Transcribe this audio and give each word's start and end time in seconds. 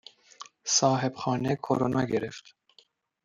صاحب 0.75 1.13
خانه 1.21 1.55
کرونا 1.55 2.05
گرفت 2.05 2.55